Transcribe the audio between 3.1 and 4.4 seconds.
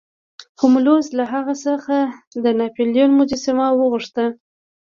مجسمه وغوښته.